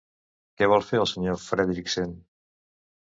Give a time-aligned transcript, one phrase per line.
[0.61, 2.17] Què vol fer el senyor Fredricksen?